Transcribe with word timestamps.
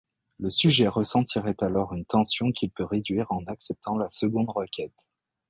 Le 0.39 0.49
sujet 0.49 0.87
ressentirait 0.87 1.53
alors 1.59 1.93
une 1.93 2.05
tension 2.05 2.51
qu'il 2.51 2.71
peut 2.71 2.83
réduire 2.85 3.31
en 3.31 3.45
acceptant 3.45 3.97
la 3.97 4.09
seconde 4.09 4.49
requête. 4.49 4.95